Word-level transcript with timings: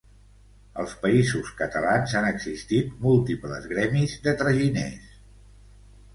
Als 0.83 0.95
països 1.03 1.51
catalans 1.59 2.15
han 2.21 2.29
existit 2.31 2.97
múltiples 3.05 3.69
gremis 3.75 4.19
de 4.27 4.35
traginers. 4.43 5.15